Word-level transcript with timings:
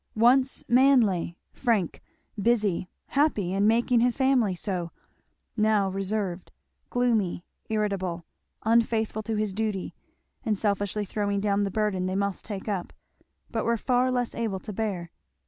Once 0.15 0.63
manly, 0.67 1.37
frank, 1.53 2.01
busy, 2.41 2.89
happy 3.09 3.53
and 3.53 3.67
making 3.67 3.99
his 3.99 4.17
family 4.17 4.55
so; 4.55 4.89
now 5.55 5.91
reserved, 5.91 6.49
gloomy, 6.89 7.45
irritable, 7.69 8.25
unfaithful 8.63 9.21
to 9.21 9.35
his 9.35 9.53
duty 9.53 9.93
and 10.43 10.57
selfishly 10.57 11.05
throwing 11.05 11.39
down 11.39 11.65
the 11.65 11.69
burden 11.69 12.07
they 12.07 12.15
must 12.15 12.43
take 12.43 12.67
up, 12.67 12.91
but 13.51 13.63
were 13.63 13.77
far 13.77 14.09
less 14.09 14.33
able 14.33 14.57
to 14.57 14.73
bear. 14.73 15.11